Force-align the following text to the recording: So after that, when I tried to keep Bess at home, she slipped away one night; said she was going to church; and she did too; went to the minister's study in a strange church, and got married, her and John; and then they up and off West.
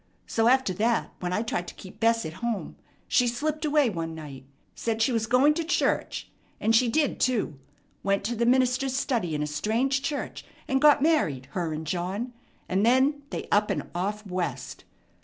So 0.25 0.47
after 0.47 0.73
that, 0.73 1.13
when 1.19 1.31
I 1.31 1.43
tried 1.43 1.67
to 1.67 1.75
keep 1.75 1.99
Bess 1.99 2.25
at 2.25 2.33
home, 2.41 2.75
she 3.07 3.27
slipped 3.27 3.63
away 3.65 3.87
one 3.87 4.15
night; 4.15 4.45
said 4.73 4.99
she 4.99 5.11
was 5.11 5.27
going 5.27 5.53
to 5.53 5.63
church; 5.63 6.31
and 6.59 6.75
she 6.75 6.89
did 6.89 7.19
too; 7.19 7.59
went 8.01 8.23
to 8.23 8.35
the 8.35 8.47
minister's 8.47 8.97
study 8.97 9.35
in 9.35 9.43
a 9.43 9.45
strange 9.45 10.01
church, 10.01 10.43
and 10.67 10.81
got 10.81 11.03
married, 11.03 11.49
her 11.51 11.71
and 11.71 11.85
John; 11.85 12.33
and 12.67 12.83
then 12.83 13.21
they 13.29 13.47
up 13.51 13.69
and 13.69 13.91
off 13.93 14.25
West. 14.25 14.85